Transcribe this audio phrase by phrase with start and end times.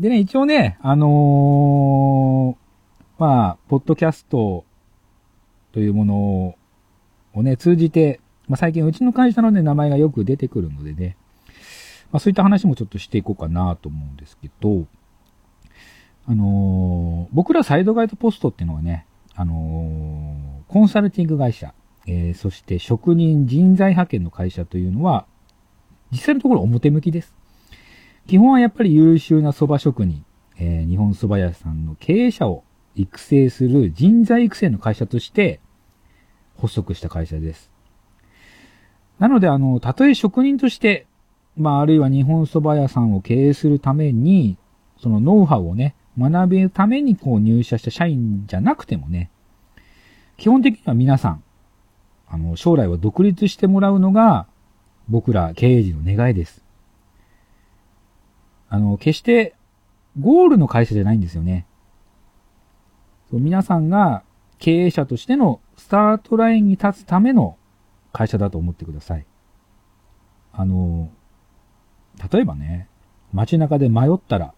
[0.00, 4.64] でね、一応ね、あのー、まあ、ポッドキャスト
[5.72, 6.56] というもの
[7.34, 11.18] をね、通じて、まあ、最近うちの会社のね、名前がよく出てくるのでね、
[12.12, 14.86] まあ、そういった話もちょっとしていこうかなと思うんですけど、
[16.26, 19.04] あのー、僕らサイドガイドポストっていうのはね、
[19.34, 21.74] あのー、コンサルティング会社、
[22.06, 25.26] えー、そして職人人材派遣の会社というのは、
[26.10, 27.34] 実際のところ表向きです。
[28.30, 30.24] 基本はやっぱり優秀な蕎麦職人、
[30.56, 32.62] えー、日本蕎麦屋さんの経営者を
[32.94, 35.58] 育成する人材育成の会社として
[36.56, 37.72] 発足した会社です。
[39.18, 41.08] なので、あの、たとえ職人として、
[41.56, 44.56] まあ、あるいは日本蕎麦屋さんを経営するために、
[44.96, 49.28] そのノウハウをね、学べるためにこう入社した社員じゃなくてもね、
[50.36, 51.42] 基本的には皆さん、
[52.28, 54.46] あの、将来は独立してもらうのが、
[55.08, 56.69] 僕ら経営陣の願いです。
[58.70, 59.54] あの、決して
[60.18, 61.66] ゴールの会社じゃないんですよね。
[63.30, 64.22] そう皆さんが
[64.58, 67.56] 経営者としてのスタートラインに立つための
[68.12, 69.26] 会社だと思ってください。
[70.52, 71.10] あの、
[72.32, 72.88] 例えばね、
[73.32, 74.54] 街中で迷ったら、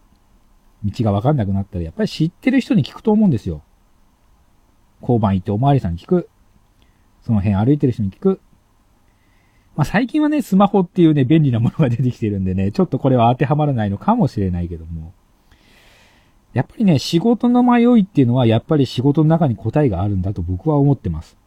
[0.83, 3.61] 道がわかんなくなったら、やっぱり知ってる人に聞くと思うんですよ。
[5.01, 6.29] 交番行っておまわりさんに聞く。
[7.21, 8.41] その辺歩いてる人に聞く。
[9.75, 15.13] まあ、最近はね、スマホっていうね、便利なものが出てきてるんでね、ちょっとこれは当てはまらないのかもしれないけども。
[16.53, 21.37] やっぱりね、仕事の迷いっていうのは、やっぱり仕事の中に答えがあるんだと僕は思ってます。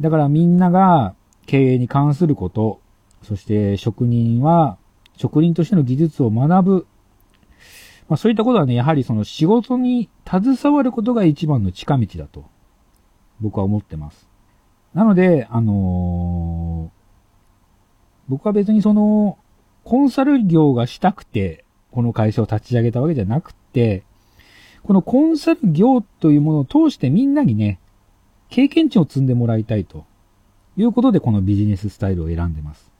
[0.00, 1.14] だからみんなが
[1.46, 2.80] 経営に関すること、
[3.22, 4.78] そして職人は
[5.16, 6.86] 職人としての技術を学ぶ。
[8.08, 12.46] まあそういったことはね、やはりその仕事に携わることが一番の近道だと
[13.40, 14.27] 僕は思ってます。
[14.94, 19.38] なので、あのー、僕は別にその、
[19.84, 24.02] コンサル業がしたくて、この会社を立ち上げたわけじゃなくて、
[24.82, 27.80] このコンサル業というものを通してみんなにね、
[28.50, 30.04] 経験値を積んでもらいたいと
[30.76, 32.90] いうことでこのビジネススタイルを選んでます。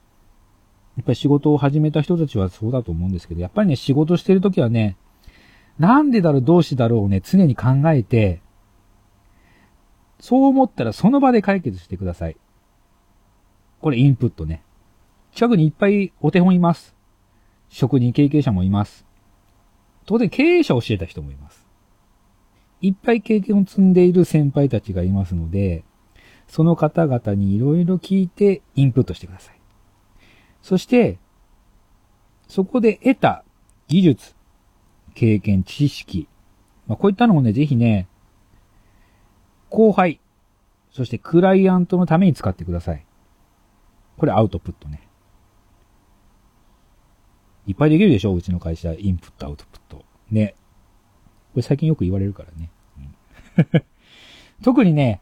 [0.96, 4.96] やっぱり仕事を始めた人たちはそうだと思うんですけど、やっぱりね、仕事してるときはね、
[5.78, 8.40] なんでだろう、どうしだろうをね、常に考えて、
[10.20, 12.36] そう思ったらその場で解決してください。
[13.80, 14.62] これインプットね。
[15.32, 16.94] 近くにいっぱいお手本います。
[17.68, 19.06] 職人経験者もいます。
[20.06, 21.66] 当然経営者を教えた人もいます。
[22.80, 25.84] いっぱい経験を積んでいる先輩たちがいますので、
[26.46, 29.60] その方々にいろいろ聞いてインプットしてください。
[30.62, 31.18] そして、
[32.48, 33.44] そこで得た
[33.88, 34.34] 技術、
[35.14, 36.28] 経験、知識、
[36.86, 38.08] まあ、こういったのもね、ぜひね、
[39.70, 40.20] 後輩、
[40.90, 43.04] そしてクライアントのために使ってください。
[44.16, 45.08] これアウトプットね。
[47.66, 48.34] いっぱいできるでしょ？
[48.34, 48.92] うちの会社。
[48.94, 50.04] インプット、アウトプット。
[50.30, 50.54] ね。
[51.52, 52.70] これ最近よく言われるからね。
[52.98, 53.84] うん、
[54.64, 55.20] 特にね、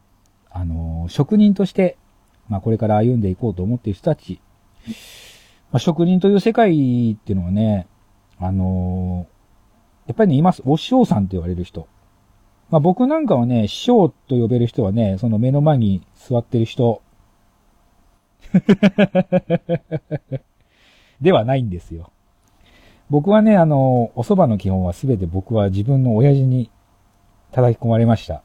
[0.51, 1.99] あのー、職人として、
[2.49, 4.41] まあこれから歩んでいこうと思っている人たち、
[5.73, 7.89] まあ、職人という世界っていうのはね、
[8.39, 10.63] あのー、やっぱりね、います。
[10.65, 11.89] お師匠さんって言われる人。
[12.71, 17.03] まあ僕なんかはね、師匠と呼べる人はね、その目の前に座ってる人
[21.21, 22.11] ではないんですよ。
[23.09, 26.71] 僕はね、あの、お蕎麦の基本はすべて僕は自分の親父に
[27.53, 28.43] 叩き込まれました。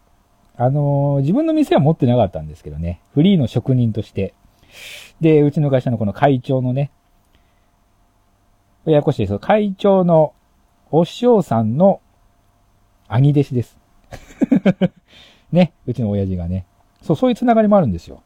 [0.56, 4.36] あの、自分の店は持ってなかったんですけどね、フリーの職人として。
[5.20, 6.92] で、うちの会社のこの会長のね、
[8.86, 10.34] ややこしいです会長の
[10.90, 12.02] お師匠さんの
[13.08, 13.81] 兄弟子です。
[15.52, 16.66] ね、うちの親父がね。
[17.02, 18.24] そう、そういうつながりもあるんですよ。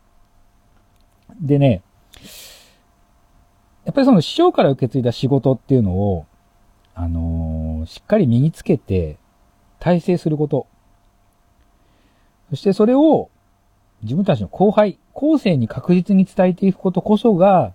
[1.40, 1.82] でね、
[3.86, 6.26] やっぱりその師匠から受け継いだ仕事っていうのを、
[6.96, 9.18] あのー、しっかり身につけて、
[9.80, 10.68] 体制すること。
[12.50, 13.30] そしてそれを
[14.02, 17.74] 自分たちの後輩、後世に確実に伝えていくことこそが、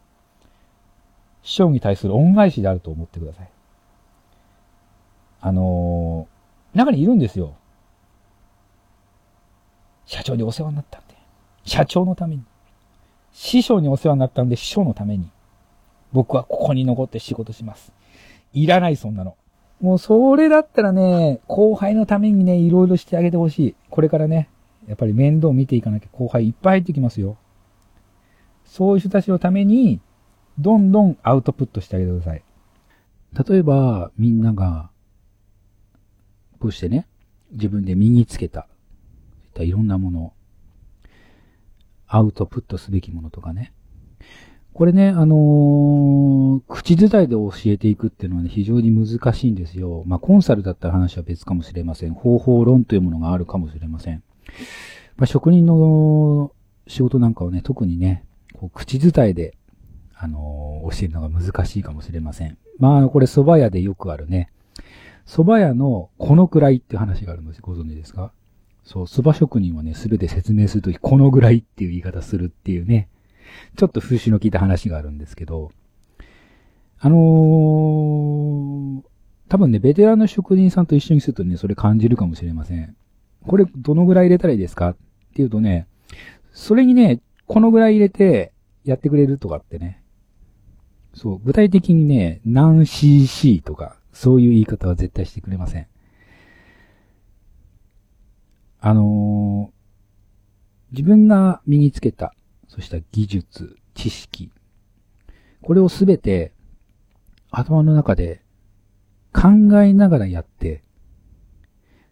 [1.42, 3.50] 師匠に対する恩返しであると思ってください。
[5.40, 7.54] あのー、中にいるんですよ。
[10.10, 11.14] 社長にお世話になったんで。
[11.64, 12.42] 社長のために。
[13.32, 15.30] 師匠にお世話になったんで、師匠のために。
[16.12, 17.92] 僕はここに残って仕事します。
[18.52, 19.36] いらない、そんなの。
[19.80, 23.74] もうそれだったらね、後輩のためにね、いろいろしてあげてほしい。
[23.88, 24.50] これからね、
[24.88, 27.36] やっぱり面倒見ていかなきゃ後輩いっぱい入ってきますよ。
[28.64, 30.00] そういう人たちのために、
[30.58, 32.42] どんどんアウトプットしてあげてください。
[33.48, 34.90] 例えば、みんなが、
[36.58, 37.06] こうしてね、
[37.52, 38.66] 自分で身につけた、
[39.58, 40.32] いろんなもの、
[42.06, 43.72] アウトプットすべきものとかね、
[44.72, 50.04] これね、あのー、口伝えで教えていくっていうのはね、非常に難しいんですよ。
[50.06, 52.14] まあ、コンサルだったら話は別かもしれません。
[52.14, 54.22] 方法論というものがあるかもしれません。
[55.16, 56.52] まあ、職人の
[56.86, 58.24] 仕事なんかをね、特にね、
[58.54, 59.56] こう口伝えで、
[60.14, 62.56] あのー、教えるのが難しいかもしれません。
[62.78, 64.50] まあ、これ蕎麦屋でよくあるね。
[65.26, 68.32] 蕎麦屋のこのくらいって話があるのご存知ですか？
[68.84, 73.08] そう、蕎麦職人はね、すべて説明するとき、このぐらいっていう言い方するっていうね。
[73.76, 75.72] ちょっと風習の効いた話があるんですけど、
[76.98, 79.02] あのー、
[79.48, 82.96] 多分ね、ベテランの職人さんと一緒にするとね、それ感じるかもしれません。
[83.46, 84.96] これ、どのぐらい入れたらいいですかっ
[85.34, 85.86] ていうとね、
[86.52, 88.52] それにね、このぐらい入れて、
[88.84, 90.02] やってくれるとかってね。
[91.14, 95.86] そう、具体的にね、何 cc とか、そういう言い方は絶対してくれません。
[98.80, 102.34] あのー、自分が身につけた
[102.68, 104.50] そうした技術、知識。
[105.60, 106.52] これをすべて
[107.50, 108.42] 頭の中で
[109.32, 109.48] 考
[109.82, 110.82] えながらやって、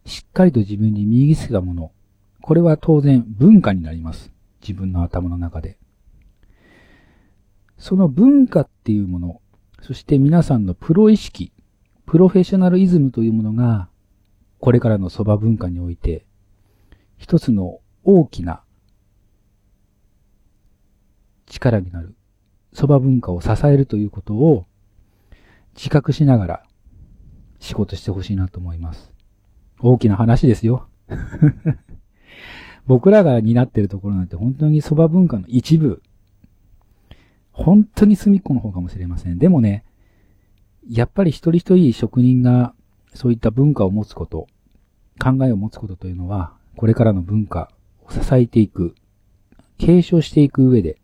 [0.04, 1.92] しっかりと自分に身につけたもの。
[2.42, 4.32] これは当然文化になります。
[4.60, 5.78] 自分の頭の中で。
[7.76, 9.40] その文化っていうもの、
[9.80, 11.52] そして皆さんのプロ意識、
[12.04, 13.88] プロフェッショナルイズムというものが、
[14.58, 16.26] これからの蕎麦文化において、
[17.18, 18.62] 一つの大きな
[21.46, 22.14] 力になる、
[22.72, 24.64] 蕎麦文化を支えるということを
[25.74, 26.62] 自覚しながら
[27.60, 29.12] 仕事してほしいなと思います。
[29.80, 30.88] 大きな話ですよ。
[32.86, 36.02] 僕らが担ってるところなんて本当に蕎麦文化の一部。
[37.52, 39.38] 本当に隅っこの方かもしれません。
[39.38, 39.84] でもね、
[40.88, 42.74] やっぱり一人一人職人が
[43.14, 44.46] そういった文化を持つこと、
[45.20, 47.72] 考えを持つことというのは、これからの文化
[48.04, 48.94] を支えていく、
[49.78, 51.00] 継承していく上で、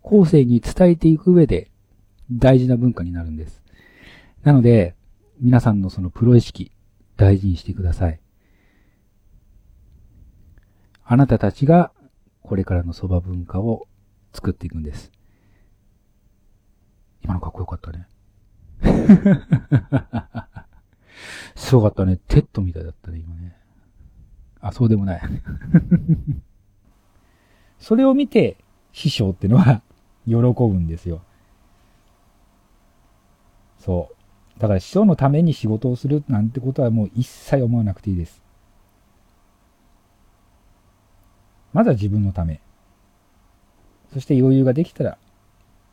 [0.00, 1.70] 後世に伝えていく上で
[2.32, 3.62] 大事な文化になるんです。
[4.42, 4.94] なので、
[5.42, 6.72] 皆さんのそのプロ意識、
[7.18, 8.18] 大事にしてください。
[11.04, 11.92] あなたたちが
[12.40, 13.88] これからの蕎麦文化を
[14.32, 15.12] 作っていくんです。
[17.22, 18.08] 今のかっこよかったね。
[21.56, 22.16] すごかったね。
[22.16, 23.59] TED みたいだったね、今ね。
[24.60, 25.20] あ、そうでもない。
[27.78, 28.56] それを見て、
[28.92, 29.82] 師匠ってのは
[30.26, 31.22] 喜ぶんですよ。
[33.78, 34.10] そ
[34.56, 34.60] う。
[34.60, 38.42] だから師匠のために仕事をするなんてことはもう一切思わなくていいです。
[41.72, 42.60] まずは自分のため。
[44.12, 45.18] そして余裕ができたら、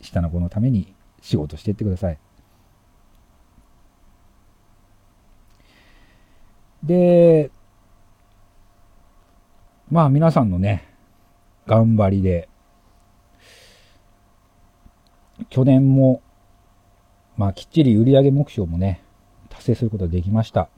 [0.01, 2.17] 下の子のために仕事していってください。
[6.83, 7.51] で、
[9.89, 10.87] まあ皆さんのね、
[11.65, 12.49] 頑張りで、
[15.49, 16.21] 去年も、
[17.37, 19.01] まあ、きっちり売上目標もね、
[19.49, 20.69] 達成することができました。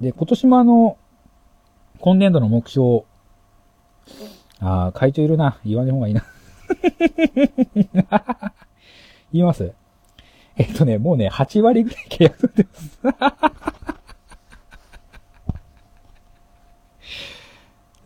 [0.00, 0.96] で、今年もあの、
[2.00, 3.02] 今年度の目標、
[4.60, 5.58] ああ、会長いるな。
[5.66, 6.24] 言わない方がいいな。
[9.32, 9.72] 言います？
[10.56, 12.98] えっとね、もうね、8割ぐらい契約取ってます。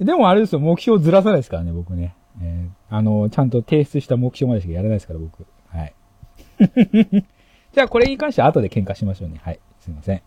[0.04, 2.14] でもあれですよ、目標ずらさないですからね、僕ね。
[2.40, 5.46] えー、あの、ちゃんと提出した目標までしかやらないですから、僕。
[5.68, 5.94] はい。
[7.72, 9.40] じゃあ、これに関しては後で喧嘩しましょうね。
[9.42, 9.60] はい。
[9.80, 10.22] すいません。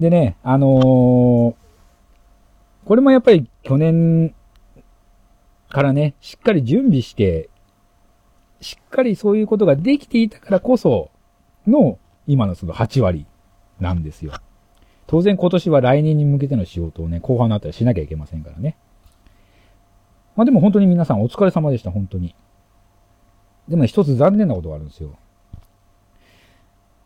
[0.00, 1.54] でね、あのー、
[2.84, 4.34] これもやっぱり去年
[5.68, 7.48] からね、しっかり準備して、
[8.60, 11.10] しっかりそういうことができていたからこそ
[11.66, 13.26] の、今のその8割
[13.80, 14.32] なんですよ。
[15.06, 18.76] 当然今年は来年に向けての仕事をね、後半のあたりしなきゃいけませんからね。
[20.36, 22.34] まあでも本当に皆さんお疲れ様でした、本当に。
[23.68, 25.16] でもね、一つ残念なことがあるんですよ。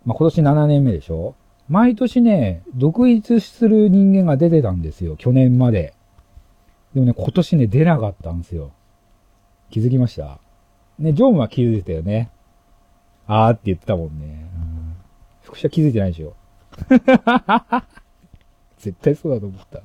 [0.05, 1.35] まあ今年7年目でしょ
[1.69, 5.95] 毎年ね、独立する人間が出てたんですよ、去年まで。
[6.95, 8.71] でもね、今年ね、出なかったんですよ。
[9.71, 10.39] 気づきました？
[11.01, 12.31] ね、ジョームは気づいてたよね。
[13.27, 14.49] あーって言ってたもんね。
[14.55, 14.97] うん、
[15.43, 16.35] 副社気づいてないでしょ。
[18.79, 19.83] 絶対そうだと思った。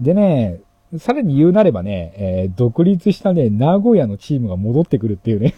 [0.00, 0.60] でね、
[0.98, 5.54] さらに言うなればね、えー、独立したね、名古屋のチームが戻ってくるっていうね。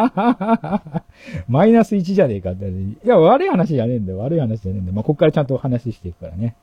[1.48, 4.18] マイナス1じゃねえかって、いや、悪い話じゃねえんだよ。
[4.18, 4.94] 悪い話じゃねえんだよ。
[4.94, 6.54] まあ、こっからちゃんとお話していくからね。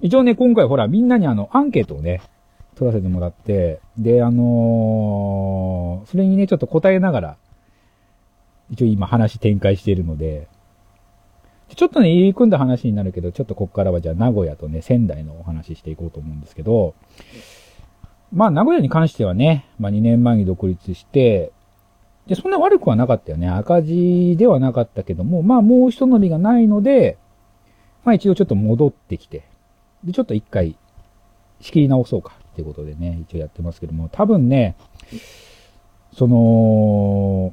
[0.00, 2.20] 一応ね、今回ほら、みんなにあの、アンケートをね、
[2.76, 7.36] 取らせてもらって、で、あのー、それにね、ちょっと答えながら、
[8.70, 10.48] 一応今話展開しているので、
[11.76, 16.94] ちょっとね、言い組んだ話になるけど、ちょっとここからはじゃあ名古屋とね、仙台のお話ししていこうと思うんですけど、
[18.32, 21.52] まあ名古屋に関してはね、まあ2年前に独立して、
[22.26, 23.48] で、そんな悪くはなかったよね。
[23.48, 27.18] 赤字ではなかったけども、まあもう一伸びがないので、
[28.04, 29.44] まあ一応ちょっと戻ってきて、
[30.04, 30.76] で、ちょっと一回
[31.60, 34.76] 仕切り直そうかっていうことでね、一応やってますけども、多分ね、
[36.12, 37.52] その、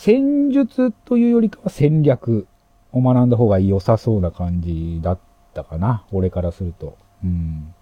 [0.00, 2.46] 戦術というよりかは戦略
[2.92, 5.18] を学んだ方が良さそうな感じだっ
[5.54, 6.04] たかな。
[6.12, 6.96] 俺からすると。
[7.24, 7.74] うん。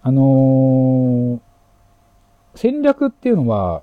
[0.00, 1.40] あのー、
[2.54, 3.82] 戦略っていうのは、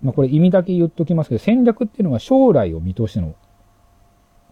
[0.00, 3.34] まあ、これ意味だけ言っときますけど、戦略っていうのは将来を見通しての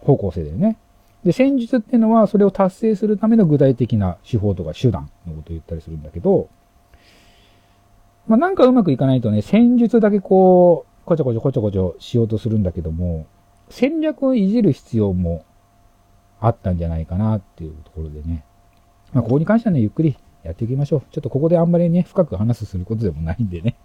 [0.01, 0.77] 方向性だよね。
[1.23, 6.49] で、戦術っていうのはそれを達成するための具体的な手法とか手段のことを言ったりするんだけど、
[8.27, 13.25] まあ、なんかうまくいかないとね、戦術だけこう、こちょこちょこちょこちょしようとするんだけども、
[13.69, 15.43] 戦略をいじる必要も
[16.39, 18.45] あったんじゃないかなっていうところでね。
[19.11, 21.01] まあ、ここに関してはね、ゆっくりやっていきましょう。
[21.11, 23.75] ちょっとここであんまりね、深く話することでもないんでね。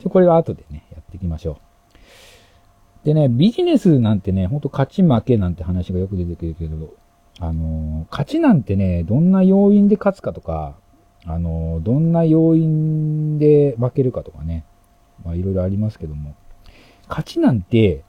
[0.00, 1.58] ちょこれは後でね、やっていきましょ
[3.02, 3.06] う。
[3.06, 6.94] でね、ビジネスなんてね、ほんと勝ち負けなんて話がよく出てくるけど、
[7.40, 10.76] あのー、勝ちなんてね、どんな要因で勝つかとか、
[11.26, 14.64] あのー、どんな要因で負けるかとかね、
[15.24, 16.34] まあいろいろありますけども、
[17.14, 18.02] 勝ちなんて、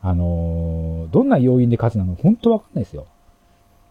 [0.00, 3.06] あのー、どんな要因で勝つなのか本当わかんないですよ。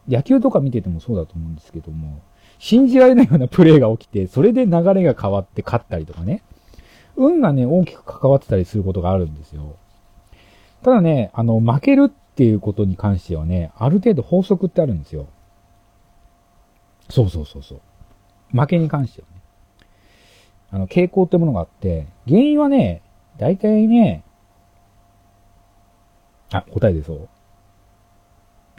[0.10, 2.20] 野球とか見ててもそうだと思うんですけども、
[2.58, 6.42] 信じられないようなプレーが起きて、それで流れが変わって勝ったりとかね。
[7.16, 9.76] 運がね、大きく関わってたりすることがあるんですよ。
[10.82, 15.28] ただね、あの、負けるっていうことに関してはね、ある程度法則ってあるんですよ。
[17.08, 17.82] そうそうそうそう。
[18.52, 19.42] 負けに関してはね。
[20.72, 23.04] あの、傾向ってものがあって、原因はね、
[23.42, 24.24] 大体ね、
[26.52, 27.30] あ、答え出そう。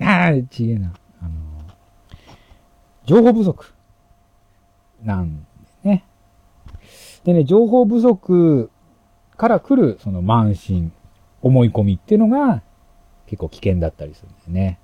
[0.01, 0.93] ああ、ちげえな。
[1.21, 1.31] あの、
[3.05, 3.75] 情報不足。
[5.03, 5.47] なんで
[5.83, 6.05] ね。
[7.25, 8.71] でね、情報不足
[9.37, 10.93] から来る、その慢心、
[11.41, 12.63] 思い込みっていうのが、
[13.27, 14.79] 結構危険だったりするんですね。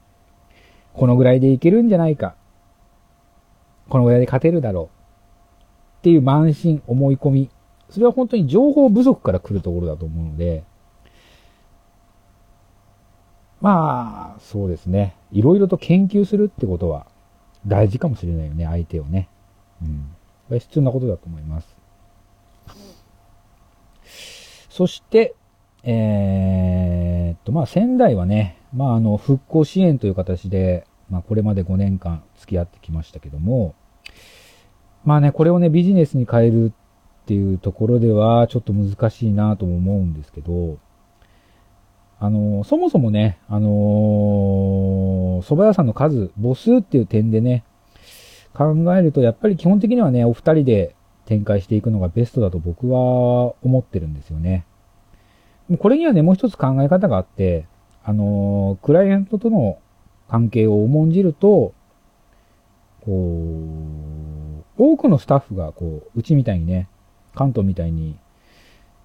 [0.93, 2.35] このぐらいでいけるんじゃないか。
[3.89, 5.99] このぐらいで勝てるだろう。
[5.99, 7.51] っていう慢心、思い込み
[7.91, 10.65] それは本当に情報不足から来るところだと思うので、
[13.61, 15.17] まあ、そうですね。
[15.33, 17.07] いろいろと研究するってことは
[17.67, 19.29] 大事かもしれないよね、相手をね。
[19.83, 20.15] うん。
[20.49, 21.77] これ必要なことだと思います。
[24.71, 25.35] そして、
[25.83, 33.75] えー、っと、まあ、仙台はね、まあ、あの、復興支援という形で、まあ、これまで5年間付き合ってきましたけども、
[35.05, 36.73] まあね、これをね、ビジネスに変える
[37.29, 40.79] っていうところではちょっと難しいなとも思うんですけど、
[42.19, 43.69] あの、そもそもね、あの
[45.45, 47.65] 蕎麦屋さんの数、母数っていう点でね、
[48.55, 50.95] 考えると、やっぱり基本的にはね、お二人で
[51.27, 54.65] 展開していくのがベストだと僕は思ってるんですよね。
[55.79, 57.67] これにはね、もう一つ考え方があって、
[58.05, 59.79] あのクライアントとの
[60.31, 61.75] 関係を重んじると、
[63.03, 63.13] こ
[64.79, 66.89] う、多くのスタッフが、こう、うちみたいにね、
[67.39, 68.19] 関東みたいに、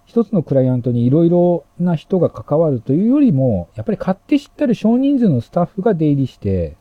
[0.05, 6.75] 一つのクライアントにいろいろな人が関わるというよりも、やっぱり買って知ったる少人数のスタッフが出入りして、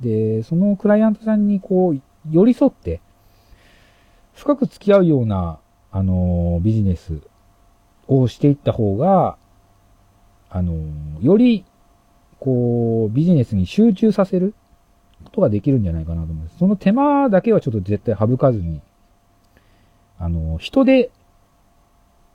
[0.00, 2.00] で、そのクライアントさんにこう、
[2.30, 3.02] 寄り添って、
[4.34, 5.58] 深く付き合うような、
[5.92, 7.20] あの、ビジネス
[8.08, 9.36] をしていった方が、
[10.48, 10.74] あの、
[11.20, 11.66] より、
[12.40, 14.54] こう、ビジネスに集中させる
[15.24, 16.58] ことができるんじゃないかなと思います。
[16.58, 18.80] その手間だけはちょっと絶対省かずに
[20.18, 21.10] あの、人で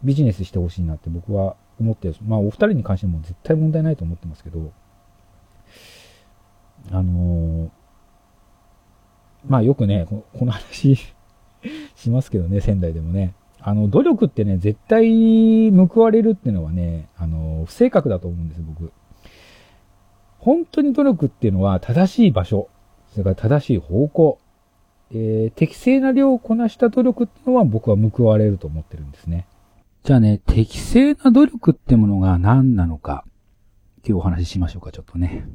[0.04, 2.16] ビジネスしてほしいなって僕は思ってる。
[2.26, 4.72] まあ、お二人に関しても絶対問題ないと思ってますけど、
[6.92, 7.70] あの
[9.48, 10.98] まあよくね、この話
[11.96, 13.34] しますけどね、仙台でもね。
[13.60, 18.92] あの、努力ってね、絶対報われるっていうのはね、あの、不正確だと思うんですよ、僕。
[20.40, 22.70] 本当に努力っていうのは正しい場所、
[23.12, 24.40] それから正しい方向、
[25.14, 29.48] えー、適正な量をこなした努力っていうのは僕は報われると思ってるんですね。
[30.04, 33.26] じゃあね、適正な努力ってものが何なのか、
[34.00, 35.46] っていうお話ししましょうか、ちょっとね。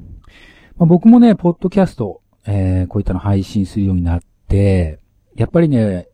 [0.76, 5.00] まあ、僕もね、ポッドキャスト、えー、こういったの配信するようになって、
[5.34, 6.06] やっぱりね、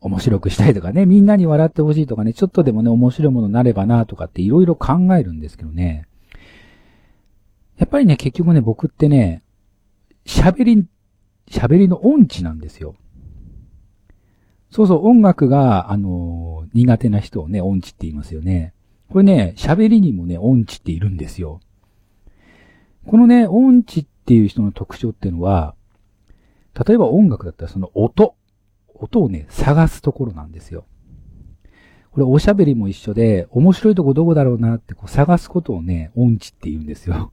[0.00, 6.08] 面白くしたいとかね、みんなに笑ってほしいとかね、ちょっとでもね、面白いものになればなとかっていろいろ考えるんですけどね。
[7.78, 9.42] やっぱりね、結局ね、僕ってね、
[10.26, 10.84] 喋り
[11.52, 12.96] 喋りの音痴なんですよ。
[14.70, 18.72] そうそう、音楽が、あのー、苦手な人をね、音痴って言いますよね。
[19.10, 21.60] これね、喋りにもね、音痴っているんですよ。
[23.06, 25.74] このね、音痴っていう人の特徴っていうのは、
[26.86, 28.34] 例えば音楽だったらその音、
[28.94, 30.86] 音をね、探すところなんですよ。
[32.12, 37.30] これおしゃべりも一緒で、面白いとこどこだろうなってこう探すことをね、音痴って言うんですよ。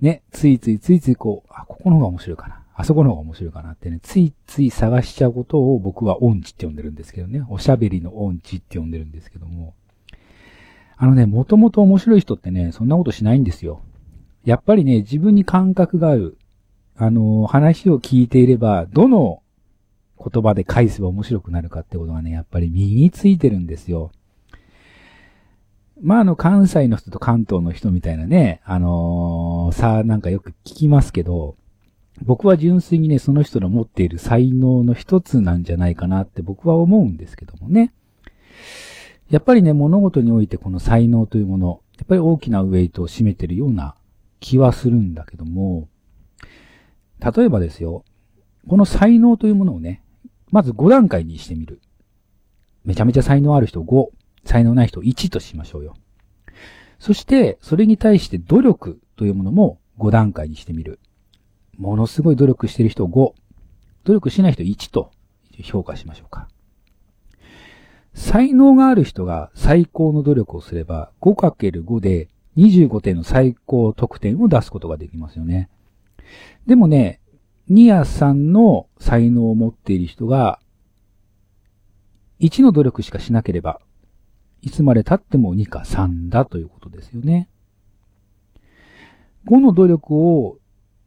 [0.00, 2.62] ね、ついついついついこう、あ、ここの方が面白いかな。
[2.74, 7.44] あそこの方が面白いかなってね、ついつい探しちゃうことを僕は音痴って呼んでるんですけどね。
[7.50, 9.74] おしゃべりの音痴って呼んでるんですけども。
[10.96, 13.82] あのね、もともと面白い人ってね、そんなことしないんですよ。
[14.44, 16.38] やっぱりね、自分に感覚がある。
[16.96, 19.42] あの、話を聞いていれば、どの
[20.18, 24.12] 言葉で返せば面白くなるかってことがね、やっぱり身についてるんですよ。
[26.02, 31.56] まあ、あの、関西の人と関東の人みたいなね、あのー、さあ、なんかよく聞きますけど、
[32.22, 37.92] 僕は純粋にね、その人の持っている才能の一つなんじゃないかなって僕は思うんですけどもね。
[39.30, 43.94] やっぱりね、物事においてこの才能というもの、やっぱり大きなウェイトを占めてるような
[44.40, 45.88] 気はするんだけども、
[47.20, 48.04] 例えばですよ、
[48.68, 50.02] この才能というものをね、
[50.50, 51.80] まず5段階にしてみる。
[52.84, 54.08] めちゃめちゃ才能ある人5、
[54.44, 55.94] 才能ない人1としましょうよ。
[56.98, 61.00] そして、それに対して努力というものも5段階にしてみる。
[61.78, 63.32] ものすごい努力してる人5、
[64.04, 65.10] 努力しない人1と
[65.62, 66.48] 評価しましょうか。
[68.12, 75.68] 才能がある人が最高の努力をすれば 5×5 で25点の最高得点を出すことができますよね。
[76.66, 77.20] でもね、
[77.68, 80.60] ニアさんの才能を持っている人が
[82.40, 83.80] 1の努力しかしなければ
[84.62, 87.48] いつまで経っても2か3だということですよね。
[89.46, 90.58] 5の努力を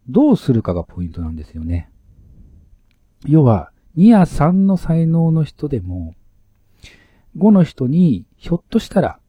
[0.07, 1.89] どうするかがポイントなんですよね。
[3.25, 6.15] 要は、2や3の才能の人でも、
[7.38, 9.19] 5の人にひょっとしたら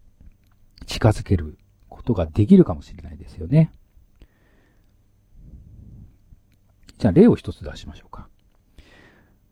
[0.86, 3.72] 近づけることができるかもしれないですよね。
[6.98, 8.28] じゃあ例を一つ出しましょうか。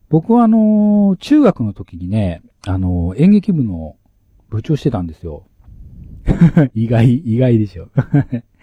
[0.09, 3.97] 僕はあの、中学の時にね、あの、演劇部の
[4.53, 5.47] 部長してたんですよ。
[6.75, 7.89] 意外、意外でしょ。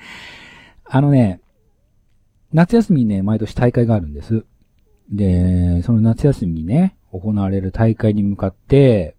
[0.86, 1.42] あのね、
[2.54, 4.46] 夏休みにね、毎年大会があるんです。
[5.12, 9.16] で、その夏休みにね、行われる大会に向かって、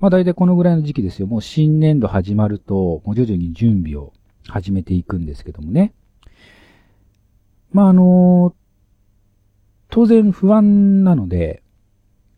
[0.00, 1.26] まあ大体このぐらいの時期ですよ。
[1.26, 4.14] もう新年度始まると、もう徐々に準備を
[4.48, 5.92] 始めていくんですけどもね。
[7.70, 8.54] まああの
[9.90, 11.62] 当然不安なので、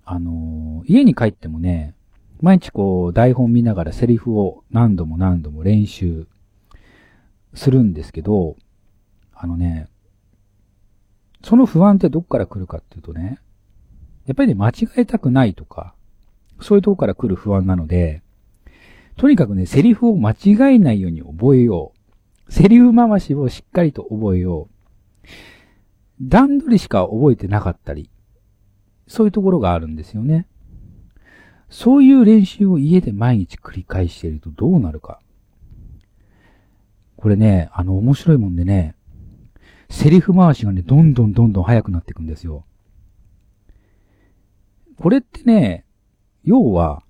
[0.05, 1.95] あの家に帰ってもね、
[2.41, 6.27] 毎日こう台本見ながらセリフを何度も何度も練習
[7.55, 8.57] するんですけど、
[9.35, 9.89] あのね、
[11.43, 13.39] その不安ってどっから来るかっていうとね、
[14.27, 15.95] やっぱりね、間違えたくないとか、
[16.61, 18.23] そういうとこから来る不安なので、
[19.17, 21.93] とにかくね、セリフを間違えないように覚えよ
[22.49, 22.53] う。
[22.53, 25.29] セリフ回しをしっかりと覚えよう。
[26.21, 28.11] 段取りしか覚えてなかったり、
[29.07, 30.47] そういうところがあるんですよね。
[31.75, 35.19] そういう練習を家で毎日繰り返しているとどうなるか。
[37.17, 38.95] これね、あの面白いもんでね、
[39.91, 42.65] セリフ回しがね、どんどんどんどん速くなっていくんですよ。
[45.01, 45.85] これってね、
[46.45, 47.03] 要は、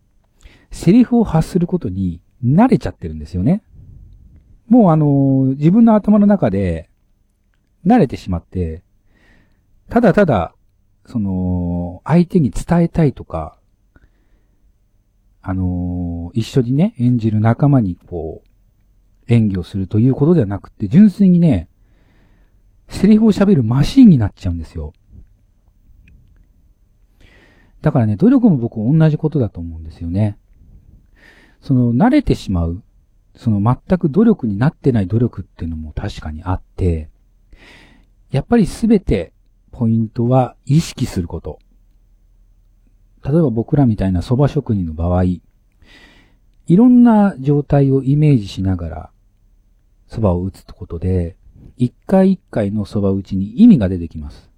[0.70, 3.62] セリフを発することに慣れちゃってるんですよね。
[4.66, 6.88] もうあの、自分の頭の中で
[7.84, 8.82] 慣れてしまって、
[9.90, 10.54] ただただ、
[11.04, 13.58] その、相手に伝えたいとか、
[15.46, 18.48] あの一緒にね、演じる仲間にこう、
[19.32, 21.68] 演技をするということではなくて、純粋にね、
[22.88, 24.94] セリフを喋るマシーンになっちゃうんですよ。
[27.82, 30.38] だからね、努力も僕同じことだと思うんですよね。
[31.60, 32.82] その、慣れてしまう、
[33.36, 37.10] その全く努力になってない努力っていうのも確かにあって、
[38.30, 39.34] やっぱりすべて
[39.72, 41.58] ポイントは意識すること。
[43.24, 45.40] 例えば僕らみたいな蕎麦職人の場合、い
[46.68, 49.10] ろんな状態をイメージしながら
[50.08, 51.36] 蕎麦を打つってことで、
[51.76, 54.50] 一回一回の蕎麦打ちに意味が出てきます。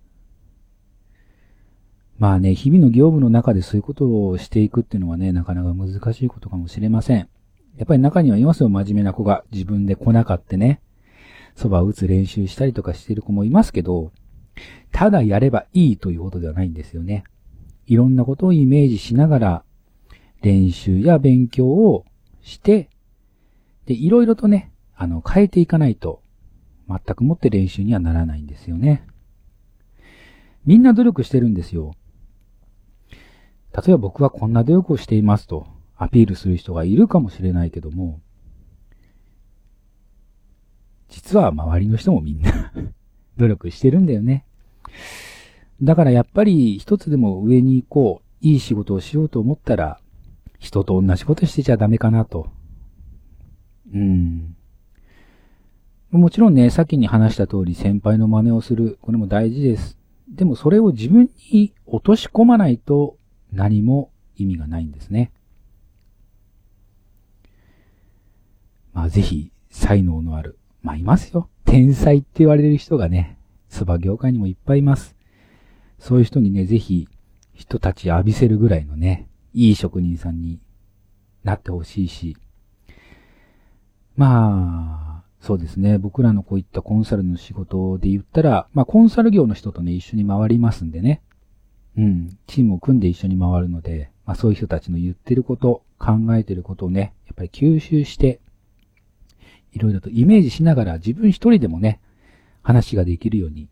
[2.19, 7.29] まあね、日々の業務の中でそういうことをしていくっていうのはね、なかなか難しいことかもしれません。
[7.77, 9.45] やっぱり中にはいますよ、真面目な子が。
[9.53, 10.81] 自分で来なかってね、
[11.57, 14.13] 蕎麦を打つ練習したりとかしている子もいますけど、
[14.93, 17.25] ただやればいいということではないんですよね。
[17.87, 19.65] いろんなことをイメージしながら、
[20.43, 22.05] 練習や勉強を
[22.43, 22.91] して、
[23.87, 26.23] で、いろいろとね、あの、変えていかないと、
[26.89, 29.07] 全くもって練習にはならないんですよね。
[30.65, 31.95] みんな努力してるんですよ。
[33.73, 38.21] 例えば僕はこんな努力をしていますとアピールする人がいるかもしれないけども、
[41.09, 42.73] 実は周りの人もみんな
[43.37, 44.45] 努力してるんだよね。
[45.83, 50.01] だからやっぱり一つでも上に行こう、いい仕事をしようと思ったら、
[50.59, 52.51] 人と同じことしてちゃダメかなと。
[53.93, 54.57] うん。
[56.11, 58.99] もちろんね、先に話した通り先輩の真似をする。
[59.03, 59.99] これも大事です。
[60.29, 63.17] でもそれを自分に落とし込まないと
[63.53, 65.33] 何も意味がないんですね。
[68.93, 70.59] まあぜひ、才能のある。
[70.83, 71.51] まあいますよ。
[71.65, 75.16] 天才って言われる人がね、スバ業界にもいっぱいいます。
[75.99, 77.09] そういう人にね、ぜひ、
[77.55, 80.61] 人たち浴びせるぐらいのね、いい職人さんに
[81.43, 82.37] なってほしいし、
[84.17, 85.99] まあ、そうですね。
[85.99, 91.23] 僕らのこういったコンサルの仕事で言ったら、まあコンサル業の人とね、一緒に回りますんでね。
[91.97, 92.37] うん。
[92.49, 98.41] チームを組んで一緒に回るので、まあそういう人たちの言ってること、考えてることをね、やっぱり吸収して、
[99.73, 102.01] いろいろとイメージしながら自分一人でもね、
[102.63, 103.69] 話ができるように、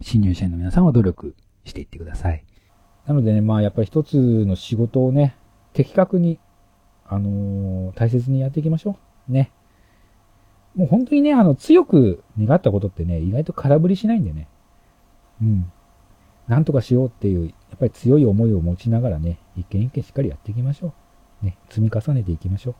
[0.00, 2.44] 新入社員の皆さんは努力していってください。
[3.06, 5.36] なのでね、まあやっぱり一つの仕事をね、
[5.72, 6.38] 的確に、
[7.06, 9.32] あのー、大切にやっていきましょう。
[9.32, 9.52] ね。
[10.74, 14.48] もう本当にね、あの、強く願ったことってね、意外と空振りしないんでね。
[15.40, 15.72] うん。
[16.48, 20.92] なんとかしようっていう、やっぱり強い思いを持ちながらね、一件一件しっかりやっていきましょ
[21.42, 21.46] う。
[21.46, 22.74] ね、積み重ねていきましょう。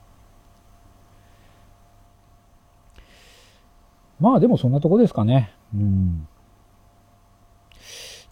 [4.20, 5.52] まあでもそんなとこですかね。
[5.74, 6.28] うん。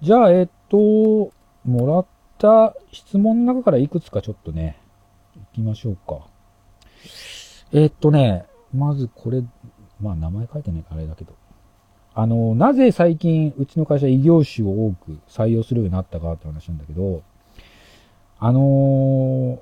[0.04, 1.32] じゃあ、えっと、
[1.64, 4.78] もらった質問の中からいくつかちょっとね、
[5.34, 6.26] 行きましょうか。
[7.72, 9.42] えっとね、まずこれ、
[10.02, 11.32] まあ名前書いてないからあれだけど。
[12.14, 17.22] あの、なぜ最近うちの会社異業種を多く採用するようになったかって話なんだけど、
[18.38, 19.58] あのー、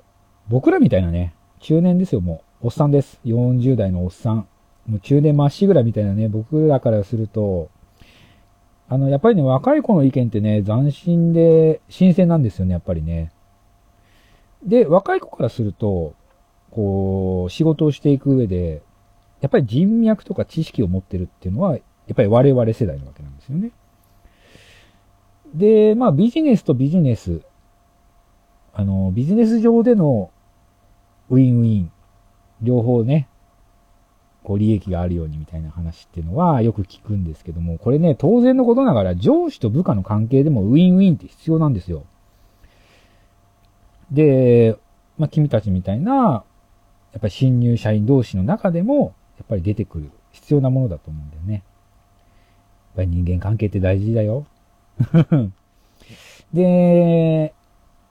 [0.49, 2.67] 僕らみたいなね、中年ですよ、もう。
[2.67, 3.17] おっさんです。
[3.23, 4.47] 40代のおっさん。
[4.89, 7.69] もう中年まっしぐらみたいなね、僕らからすると、
[8.89, 13.31] あの、やっぱりね、若い子の意見ってね、斬新で、新鮮なんですよね、やっぱりね。
[14.63, 16.13] で、若い子からすると、
[16.71, 18.81] こう、仕事をしていく上で、
[19.41, 21.79] やっぱり人脈とか知識を持ってるっていうのは、や
[22.13, 23.71] っぱり我々世代なわけなんですよね。
[25.53, 27.41] で、まあビジネスとビジネス、
[28.73, 30.31] あの、ビジネス上での
[31.29, 31.91] ウィンウィン、
[32.61, 33.27] 両方ね、
[34.43, 42.05] こう利益があるようにみたいな話っていうのはよく聞くんですけども、これね、当然のことながら上司と部下の関係でもウィンウィンって必要なんですよ。
[44.11, 44.77] で、
[45.17, 46.43] まあ君たちみたいな、
[47.13, 51.53] やっぱり新入社員同士の中でも、やっぱり出てくる必要なものだと思うんだよね。
[51.53, 51.63] やっ
[52.95, 54.45] ぱり人間関係って大事だよ。
[56.53, 57.53] で、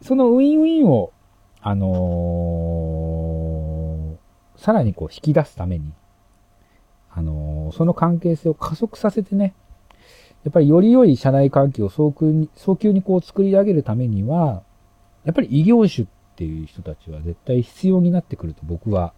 [0.01, 1.13] そのウィンウィンを、
[1.61, 5.93] あのー、さらにこう引き出すために、
[7.15, 9.55] あの、その関係性を加速させてね、
[10.45, 14.63] やっぱりより良い社内環境を早急に、早急にこう作り上げるためには、
[15.25, 19.13] やっぱり異業種っていう人たちは絶対必要になってくると僕は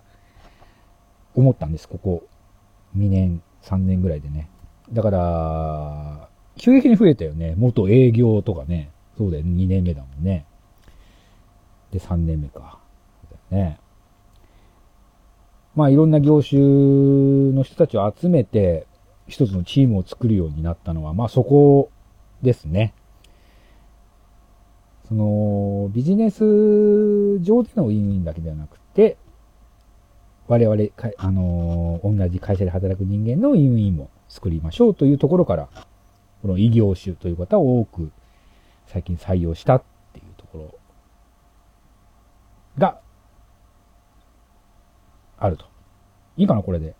[1.35, 2.24] 思ったんです、ここ
[2.96, 4.48] 2年、3年ぐらいでね。
[4.92, 7.54] だから、急激に増えたよね。
[7.57, 8.90] 元営業とかね。
[9.16, 10.44] そうだよね、2年目だもんね。
[11.90, 12.78] で、3年目か。
[13.22, 13.78] そうだよね。
[15.76, 18.87] まあ、いろんな業種の人たちを集めて、
[19.26, 21.90] 一つのチームを作るようになったのは、まあ、そこ
[22.42, 22.94] ですね。
[25.08, 29.16] その、ビジネス上でのウィンウィンだけではなくて、
[30.46, 30.76] 我々、
[31.16, 35.68] あのー、同じ会社で働く人間の委員も作りましょうというところから、
[36.42, 38.12] この異業種という方を多く
[38.87, 39.82] 最近採用したっ
[40.12, 40.78] ていうところ
[42.78, 43.00] が、
[45.44, 45.66] あると。
[46.37, 46.94] いいかなこれで。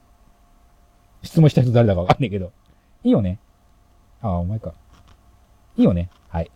[1.23, 2.53] 質問した人誰だかわかんないけど。
[3.03, 3.39] いいよね
[4.21, 4.75] ああ、お前か。
[5.77, 6.51] いいよねはい。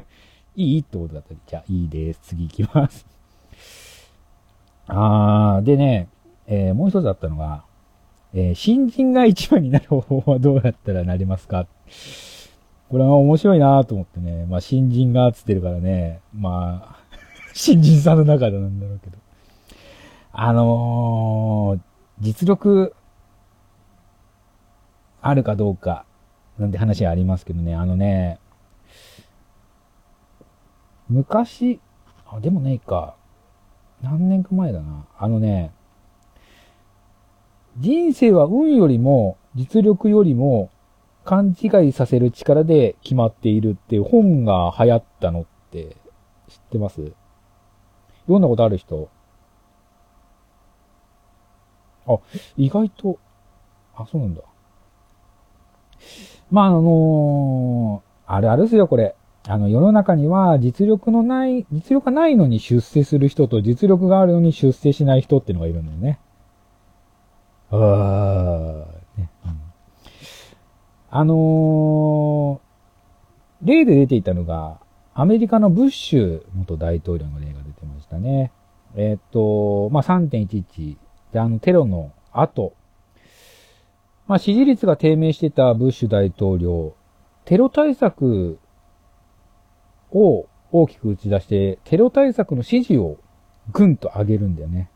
[0.56, 2.20] いいってことだったりじゃあ、いいです。
[2.22, 3.06] 次行きます。
[4.88, 6.08] あー、でね、
[6.46, 7.64] えー、もう一つあったのが、
[8.32, 11.66] えー、新人が一番になる方法はどうやったらなれますか？
[12.88, 14.46] これは面白いなと思ってね。
[14.46, 16.20] まあ、新人がつってるからね。
[16.32, 16.96] まあ、
[17.52, 19.18] 新人さんの中でなんだろうけど。
[20.38, 21.80] あのー、
[22.20, 22.94] 実力、
[25.22, 26.04] あるかどうか、
[26.58, 27.74] なんて話はありますけどね。
[27.74, 28.38] あのね、
[31.08, 31.80] 昔、
[32.26, 33.16] あ、でもねえか。
[34.02, 35.06] 何年か前だな。
[35.16, 35.72] あのね、
[37.78, 40.68] 人生は運よりも実力よりも
[41.24, 45.96] 勘違いさせる力で決まっているっていう本が流行ったのって
[46.48, 47.12] 知ってます？
[48.24, 49.08] 読んだことある人？
[52.06, 52.18] あ、
[52.56, 53.18] 意外と、
[53.94, 54.42] あ、そうなんだ。
[56.50, 59.16] まあ、あのー、あるあるですよ、これ。
[59.48, 66.18] あの、世の中には実力のない、実力がないのに出世する人と実力があるのに出世しない人っていうのがいるんだよね。
[67.70, 69.30] あー、ね。
[69.44, 69.60] うん、
[71.10, 74.78] あのー、例で出ていたのが、
[75.14, 78.52] アメリカのブッシュ元大統領の例が出てましたね。
[78.96, 80.96] え、っと、まあ、3.11
[81.32, 82.74] で、あの、テロの後、
[84.26, 86.94] まあ、支持率が低迷してたブッシュ大統領、
[87.44, 88.58] テロ対策
[90.10, 93.18] を大きく打ち出して、テロ対策の支持を
[93.72, 94.90] ぐんと上げるんだよね。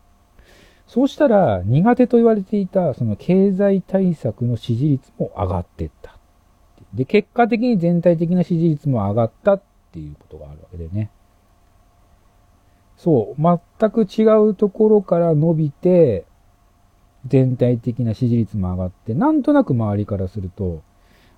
[0.87, 6.17] そうしたら、苦手と言われていた、その経済対策の支持率も上がってった。
[6.95, 9.63] で、結果的に全体的な支持率も上がったっ
[9.93, 11.11] ていうことがあるわけでね。
[13.03, 13.43] そう、
[13.79, 16.27] 全く違うところから伸びて、
[17.27, 20.83] 全体的な支持率も上がって、なんとなく周りからすると、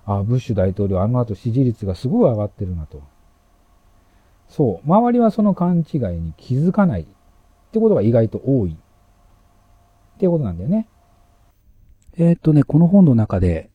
[0.05, 3.01] あ、ブッシュ大統領あの後支持率がすごい上がってるなと。
[4.49, 4.87] そう。
[4.87, 7.05] 周りはその勘違いに気づかないっ
[7.71, 8.73] てことが意外と多い。
[10.15, 10.89] っていうことなんだよね。
[12.17, 13.69] えー、っとね、この本の中で、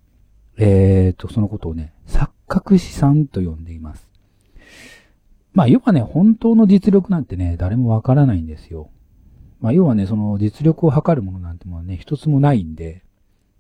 [0.59, 4.08] えー、っと、そのことをね、錯覚資産と呼んでいます。
[5.59, 8.93] まあ、要はね、本当の実力なんてね、誰もわからないんですよ。
[9.59, 13.03] まあ、要はね、その実力を測るものなんてものはね、一つもないんで、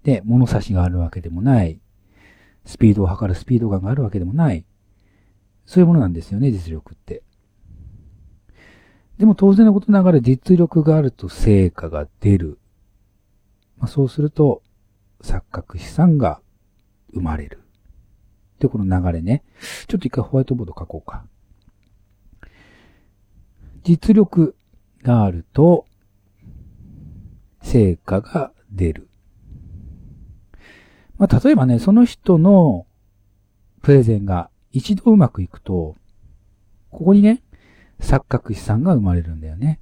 [0.04, 1.80] で、物差しがあるわけでもない。
[2.64, 4.64] スピードを測るスピード感があるわけでもない。
[5.66, 7.24] そういうものなんですよね、実力って。
[9.18, 12.61] でも当然のことながら実力があると成果が出る。
[13.76, 14.62] まあ、そうすると、
[15.20, 16.40] 錯覚資産が
[17.12, 17.61] 生まれる。
[18.61, 19.42] で、この流れね。
[19.88, 21.24] ちょっと一回ホワイトボード書こうか。
[23.88, 24.55] 実力
[25.03, 25.87] があると、
[27.62, 29.09] 成果が出る。
[31.16, 32.87] まあ、例えばね、その人の
[33.81, 35.96] プレゼンが一度うまくいくと、
[36.90, 37.42] ここにね、
[37.98, 39.81] 錯覚資産が生まれるんだよね。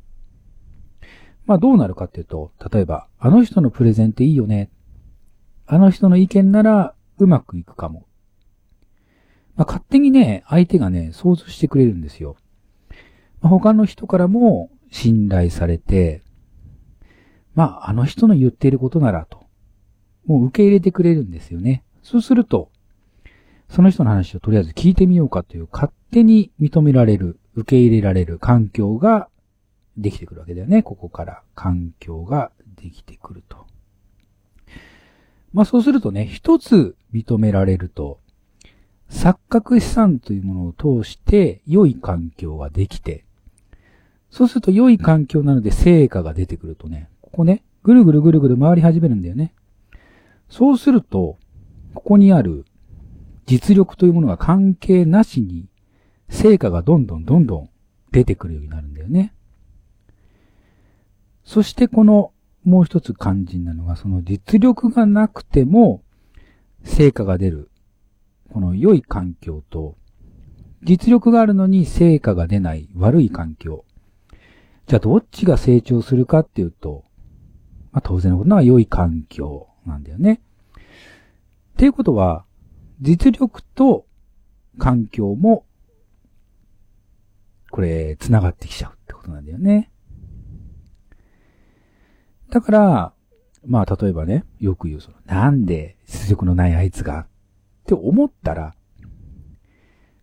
[1.45, 4.71] まあどうなるかっていうと、例えば、あの人のプレゼンっていいよね。
[5.67, 8.07] あの人の意見ならうまくいくかも。
[9.57, 12.37] まあ勝手にね、相手がね、想像してくれるんですよ。
[13.49, 16.23] 他の人からも信頼されて、
[17.55, 19.45] まああの人の言っていることならと、
[20.27, 21.85] もう受け入れてくれるんですよね。
[22.03, 22.71] そうすると、
[23.69, 29.29] その人の話をとりあえず聞いてみようかという勝手に認められる、受け入れられる環境が
[29.97, 30.83] できてくるわけだよね。
[30.83, 33.67] ここから環境ができてくると。
[35.53, 38.21] まあそうするとね、一つ認められると、
[39.11, 43.26] 錯覚資産というものを通して良い環境ができて、
[44.37, 49.55] そうすると良い環境なので成果が出てくるとね、ここね、ぐるぐるぐるぐる回り始めるんだよね。
[50.51, 51.39] そうすると、
[51.95, 52.67] ここにある
[53.47, 55.71] 実力というものが関係なしに、
[56.29, 57.71] 成果がどんどんどんどん
[58.13, 59.33] 出てくるようになるんだよね。
[61.43, 66.03] そしてこのもう一つ肝心なのが、その実力がなくても
[66.85, 67.71] 成果が出る。
[68.53, 69.97] この良い環境と、
[70.83, 73.86] 実力があるのに成果が出ない悪い環境。
[74.87, 77.05] じゃあどっちが成長するかっていうと、
[77.93, 80.41] まあ当然のことなが良い環境なんだよね。
[80.77, 82.45] っていうことは、
[83.01, 84.07] 実力と
[84.79, 85.67] 環境も、
[87.71, 89.91] これ、繋がってきちゃうってことなんだよね。
[92.51, 93.13] だから、
[93.67, 97.27] まあ、例えばね、よく言う、その、なんで実力のないあいつが、っ
[97.87, 98.75] て思ったら、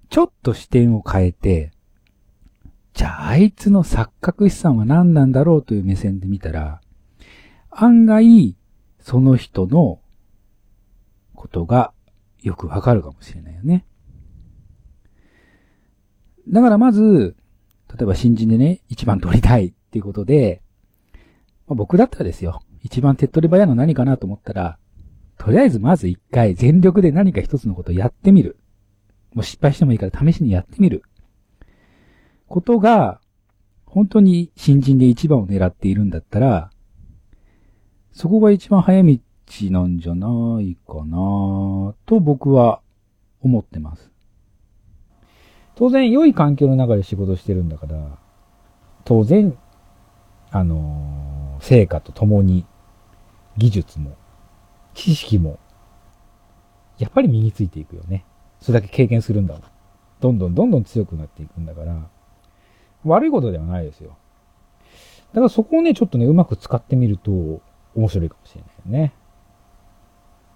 [0.09, 1.72] ちょっと視点を変えて、
[2.93, 6.81] じゃああいつの錯覚資産は何なんだろうという目線で見たら、
[7.71, 8.55] 案外、
[8.99, 9.99] その人の
[11.33, 11.91] ことが
[12.41, 13.85] よくわかるかもしれないよね。
[16.47, 17.35] だからまず、
[17.89, 20.61] 例えば新人でね、一番取りたいっていうことで、
[21.67, 24.77] まあ、僕だったらですよ、一番手っ取り早いの何かなと思ったら、
[25.37, 28.57] とりあえずまず一回全力で何か一つのことをやってみる。
[29.33, 31.03] もう失敗してもいいから試しにやってみる。
[32.53, 33.19] ことが、
[33.87, 36.69] 本当に新人で一番を狙っているんだったら、
[38.11, 39.19] そこが一番早道
[39.71, 42.81] なんじゃないかなと僕は
[43.41, 44.11] 思ってます。
[45.73, 48.19] 当然良い環境の中で仕事してるんだから、
[49.03, 49.57] 当然、
[50.51, 52.67] あのー、成果とともに
[53.57, 54.15] 技術も
[54.93, 55.57] 知識も
[56.99, 58.27] やっぱり身についていくよね。
[58.59, 59.59] それだけ経験するんだ。
[60.19, 62.11] どんどんどんどん強くなっていくんだから、
[63.05, 64.17] 悪いことではないですよ。
[65.33, 67.31] だからそこをね、ちょっとね、うまく使ってみると
[67.95, 69.13] 面白いかもしれないね。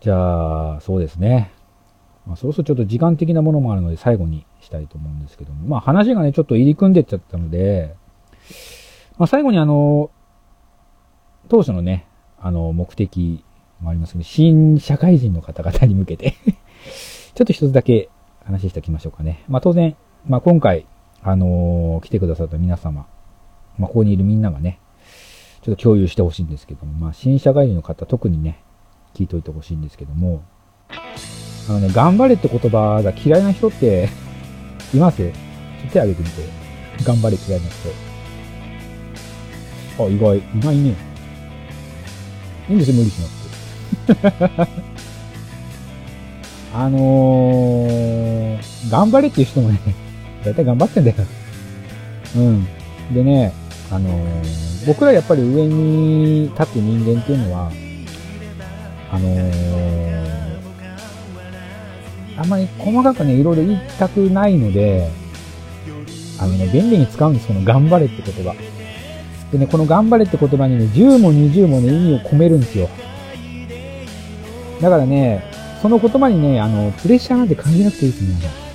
[0.02, 1.52] じゃあ、そうですね。
[2.28, 5.68] まあ、そうするとちょっと時間的なものもあるので最後にしたいと思うんですけども。
[5.68, 7.96] まあ話がね、ちょっと入り組んでっちゃったので、
[9.18, 10.12] まあ最後にあの、
[11.48, 12.06] 当初のね、
[12.40, 13.44] あの、目的
[13.80, 16.36] もありますけど、新社会人の方々に向けて
[17.34, 18.10] ちょっと一つだけ
[18.44, 19.44] 話しておきましょうかね。
[19.48, 19.96] まあ当然、
[20.28, 20.86] まあ今回、
[21.30, 23.06] あのー、来てくださった皆様、
[23.78, 24.80] まあここにいるみんながね、
[25.62, 28.64] ちょっと共有してほしいんですけども、まあ新社会人の方特にね、
[29.14, 30.42] 聞いといてほしいんですけども、
[30.90, 34.08] あのね、頑張れって言葉が嫌いな人って
[34.94, 35.18] います？
[35.18, 35.32] ちょっ
[35.88, 36.44] と手挙げてみて。
[37.04, 37.90] 頑張れ嫌いな人。
[40.06, 40.96] あ、意外、意外ね。
[42.70, 43.28] いいんですよ、無理しな
[44.16, 44.22] く
[44.56, 44.68] て。
[46.74, 50.07] あのー、頑張れっていう人もね、
[50.48, 51.18] だいたい頑張ってんだよ。
[52.36, 52.68] うん。
[53.14, 53.54] でね、
[53.92, 57.72] あのー、僕らやっぱり上に立って人間っていうのは、
[59.12, 60.28] あのー、
[62.38, 65.10] あんまり細かくね、いろいろ言いたくないので、
[66.40, 68.54] あのね、便利に使うんです、この頑張れって言葉。
[69.52, 72.90] でね、この頑張れって言葉にね、10も20もね、意味を込めるんですよ。
[74.82, 75.44] だからね、
[75.82, 78.67] その言葉にね、あの、プレッシャーなんて感じなくていいです、皆さん。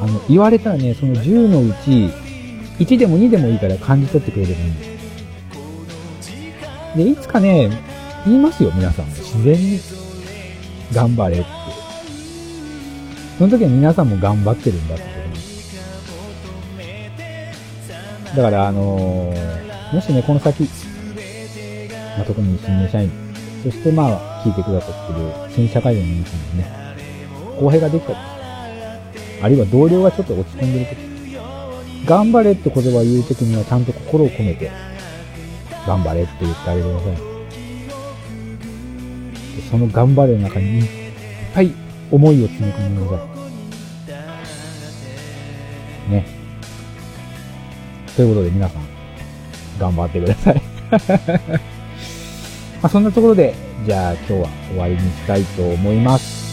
[0.00, 2.10] あの、言われたらね、その10のうち、
[2.78, 4.96] 1でも2でもいいから感じ取ってくれればいいんです。
[6.96, 7.70] で、いつかね、
[8.24, 9.06] 言いますよ、皆さん。
[9.06, 9.80] 自然に。
[10.92, 11.46] 頑張れって。
[13.38, 15.10] その時は皆さんも頑張ってるんだってこ
[18.30, 18.36] と。
[18.36, 20.64] だから、あのー、もしね、この先、
[22.16, 23.10] まあ、特に新入社員、
[23.62, 26.96] そしてまあ、聞いてくださってる新社会人の皆さんにね、
[27.58, 28.35] 公平ができたり、
[29.42, 30.96] あるいは同僚がちょっと落ち込んでる時、
[32.06, 34.70] 頑張れって言葉を言う時にはちゃんと心を込めて、
[35.86, 37.16] 頑張れって言ってあげてください。
[39.70, 40.86] その頑張れの中にいっ
[41.54, 41.72] ぱい
[42.10, 43.24] 思いを詰め込んでくださ
[46.08, 46.10] い。
[46.12, 46.26] ね。
[48.16, 48.82] ということで皆さん、
[49.78, 50.62] 頑張ってください。
[52.80, 56.46] まあそんなところで、じゃあ今日は終わりにしたいと思います。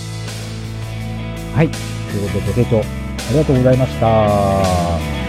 [1.55, 1.92] はい。
[2.13, 5.23] ということでご清聴ありがとうございました。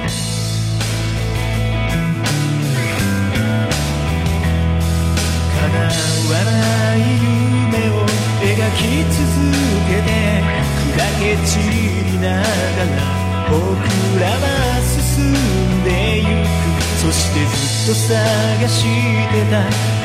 [8.74, 9.22] き続
[9.86, 10.10] けて
[10.92, 13.00] 砕け散りながら
[13.48, 13.54] 僕
[14.20, 14.44] らは
[14.82, 15.32] 進ん
[15.84, 16.44] でゆく
[17.00, 19.54] そしてずっと探してた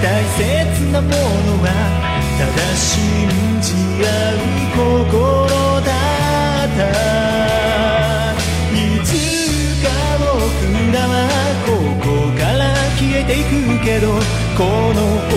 [0.01, 1.15] 大切なもの
[1.63, 1.67] は
[2.37, 2.87] ただ信
[3.61, 4.39] じ合う
[5.07, 6.18] 心だ
[8.73, 9.07] いつ
[9.83, 9.87] か
[10.19, 10.27] 僕
[10.93, 11.13] らは
[11.65, 11.67] こ
[11.99, 12.07] こ
[12.39, 12.61] から
[12.97, 13.51] 消えていく
[13.83, 14.05] けど
[14.57, 14.63] こ
[14.93, 15.33] の想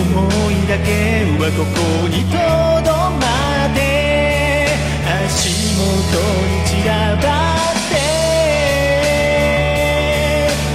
[0.51, 0.89] いだけ
[1.39, 2.63] はここに届
[5.05, 5.83] 足元
[6.47, 7.93] に散らばって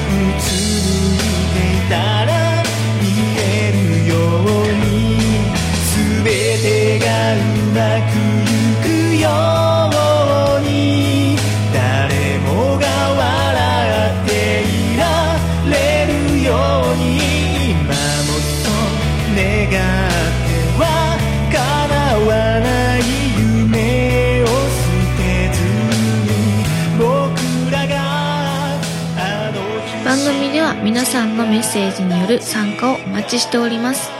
[0.09, 0.43] うつ
[0.85, 1.21] むい
[1.55, 1.93] ていた
[2.25, 2.31] ら
[3.01, 3.05] 見
[3.39, 3.77] える
[4.09, 4.87] ように
[5.95, 6.25] 全
[6.63, 7.37] てがう
[7.73, 7.79] ま
[8.13, 8.13] く
[8.45, 8.48] い
[30.99, 34.11] 皆さんのメッセージによる参加をお待ちしております。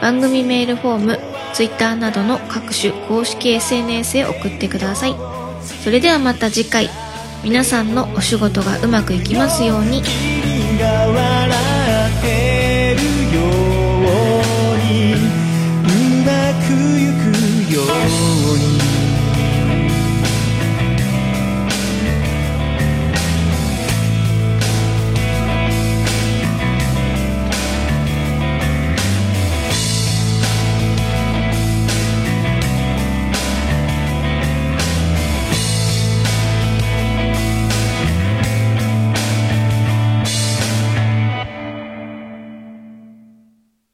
[0.00, 1.18] 番組メールフォーム、
[1.52, 5.16] Twitter などの各種公式 SNS へ送ってください。
[5.82, 6.88] それではまた次回、
[7.42, 10.00] 皆さんのお仕事がうまくいきますように。